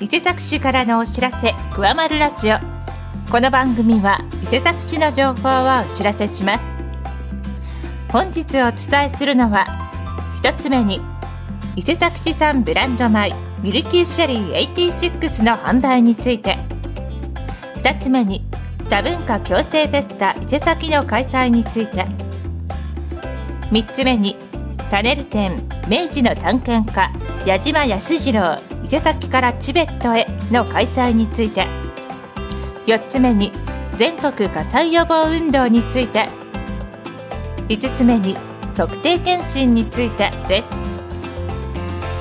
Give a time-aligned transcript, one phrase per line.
[0.00, 2.58] 伊勢崎市からのお知らせ「くわまるラジオ」
[3.30, 6.64] この番組は伊勢崎市の情報をお知らせします。
[8.10, 9.66] 本日お伝えするのは
[10.36, 11.00] 一つ目に
[11.76, 16.58] 伊勢崎市産ブランド米ミルキーシェリー86の販売について。
[17.76, 18.44] 二つ目に
[18.90, 22.04] 多文化共生フェスタ伊勢崎の開催について。
[23.70, 24.36] 三つ目に
[24.90, 25.56] パネル展
[25.86, 27.10] 明治の探検家
[27.44, 31.66] 矢島康次郎伊勢崎からチベットへの開催について。
[32.86, 33.52] 4つ目に
[33.98, 36.28] 全国火災予防運動について。
[37.68, 38.36] 5つ目に
[38.74, 40.66] 特定健診についてです。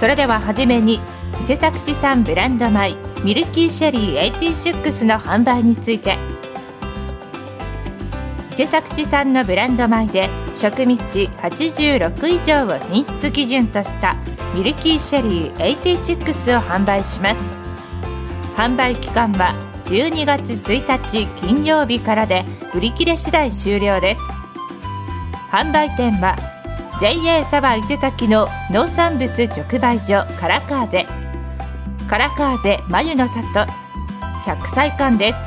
[0.00, 1.00] それでは初めに
[1.42, 6.16] 伊勢崎市産ブランド米ミルキーシェリー86の販売について。
[8.52, 10.28] 伊勢崎市産のブランド米で
[10.60, 14.14] 食味値86以上を品質基準とした
[14.54, 17.40] ミルキーシェリー86を販売します。
[18.56, 19.54] 販売期間は
[19.86, 22.44] 12月1日金曜日からで
[22.74, 24.20] 売り切れ次第終了です。
[25.50, 26.36] 販売店は
[27.00, 31.06] JA サバ伊勢崎の農産物直売所カラカーゼ。
[32.06, 33.40] カラカーゼ眉の里
[34.44, 35.38] 100歳館です。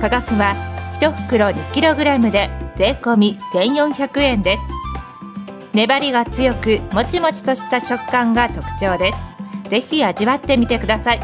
[0.00, 0.54] 価格は
[1.02, 4.62] 1袋 2kg で税込1400円です。
[5.72, 9.18] 粘りが強くもちもちとした食感が特徴です。
[9.70, 11.20] ぜひ味わってみてください。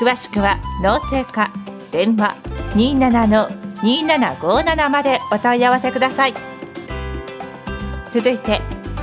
[0.00, 1.52] 詳しくは農政課
[1.92, 2.34] 電話
[2.74, 6.34] 27-2757までお問い合わせください。
[8.12, 8.60] 続いて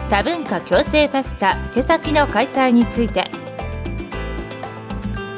[0.09, 3.31] 多文化共生フェスタ伊勢崎の開催について。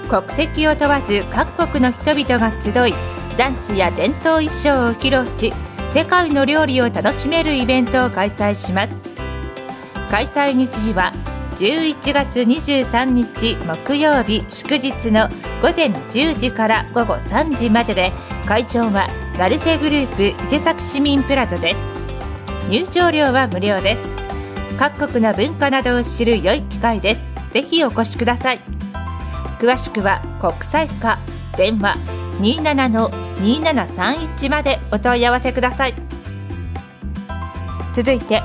[0.09, 2.96] 国籍を問わず各国の人々が集い
[3.38, 5.53] ダンスや伝統衣装を披露し
[5.96, 8.92] 世界の料理を楽しめるイベントを開催します。
[10.12, 11.14] 開催日時は
[11.56, 15.30] 11月23日木曜日祝日の
[15.62, 18.12] 午前10時から午後3時までで
[18.46, 21.78] 会場はガルセグループ伊勢崎市民プラザです。
[22.69, 24.02] 入場料は無料です。
[24.78, 27.22] 各国の文化などを知る良い機会です。
[27.53, 28.59] ぜひお越しください。
[29.59, 31.18] 詳しくは国際課。
[31.56, 31.96] 電話
[32.42, 35.94] 27の2731までお問い合わせください。
[37.96, 38.41] 続いて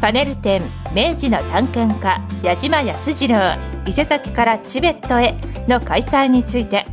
[0.00, 0.62] パネル展
[0.94, 3.56] 明治の探検家矢島康次郎
[3.86, 5.34] 伊勢崎からチベットへ
[5.68, 6.86] の開催について。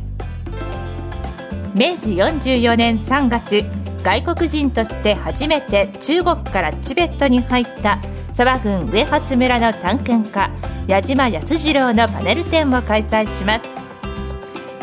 [1.74, 3.64] 明治44年3月
[4.02, 7.98] 外国人として初めて中国からチベットに入った
[8.28, 10.50] 佐賀郡上初村の探検家
[10.88, 13.70] 矢島康次郎のパネル展を開催します。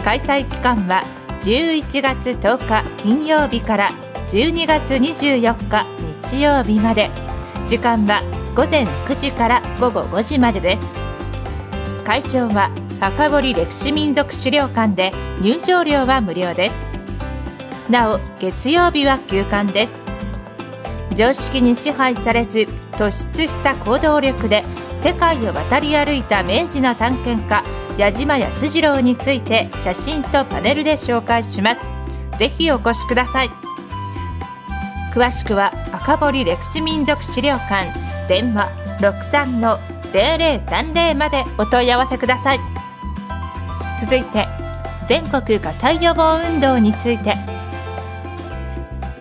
[0.04, 1.04] 開催期間は
[1.48, 3.90] 11月10日金曜日から
[4.32, 5.86] 12月24日
[6.30, 7.10] 日曜日まで。
[7.70, 8.22] 時間は
[8.54, 12.04] 午前9時から午後5時までです。
[12.04, 12.70] 会場は
[13.00, 16.76] 墓堀歴史民族資料館で入場料は無料です。
[17.90, 19.94] なお月曜日は休館です。
[21.16, 24.66] 常識に支配されず突出した行動力で
[25.02, 27.64] 世界を渡り歩いた明治の探検家
[27.98, 31.82] 矢島康次郎について写真とパネルで紹介します。
[32.38, 33.50] ぜひお越しください。
[35.14, 37.92] 詳しくは赤堀歴史民族資料館
[38.28, 38.70] 電話
[40.12, 42.60] 63-0030までお問い合わせください。
[44.00, 44.48] 続いて
[45.08, 47.36] 全国火災予防運動について。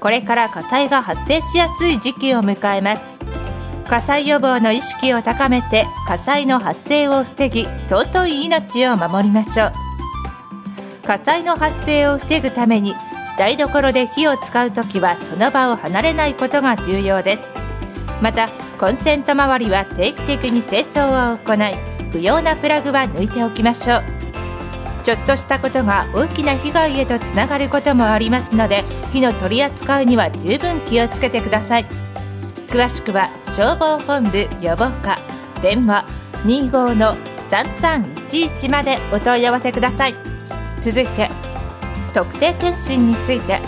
[0.01, 3.16] これから火災が発生しやすい時期を迎えます。
[3.89, 9.73] 火災予防の意識を高めて火災の発生を防ぎ尊い命を守りましょう
[11.07, 12.95] 火災の発生を防ぐために
[13.39, 17.43] 台所で火を使う時はその場を離れないことが重要です
[18.23, 18.49] また
[18.81, 21.77] コンセント周りは定期的に清掃を行い
[22.11, 24.03] 不要なプラグは抜いておきましょう
[25.05, 28.83] ちょっとしたことが大きな被害へとつながることもありますので
[29.13, 32.06] 火の取り扱いには十分気をつけてください。
[32.69, 35.19] 詳しくは消防本部予防課
[35.63, 36.05] 電話
[36.45, 40.15] 25-3311までお問い合わせください。
[40.83, 41.31] 続いて
[42.13, 43.61] 特定健診について。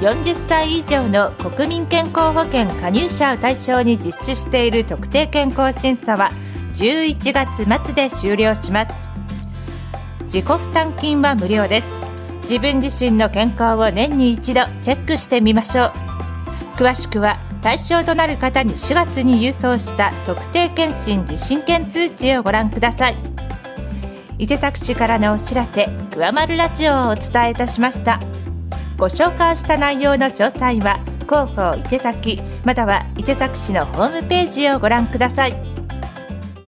[0.00, 6.30] 40歳以上の国民健康保険加入者を対象に実施している特定健康審査は
[6.74, 8.90] 11月末で終了します。
[10.24, 11.86] 自己負担金は無料です。
[12.42, 15.92] 自分自身の健康を年に一度チェックしてみましょう。
[16.76, 23.16] 詳しくは対象となる方に4月に郵送した特定健診受診券通知をご覧ください。
[24.38, 28.20] 伊勢崎市からのお知らせ「くわまるラジオ」をお伝えいたしました。
[28.98, 35.73] ご紹介した内容の詳細は広報伊勢崎または伊勢崎市のホームページをご覧ください。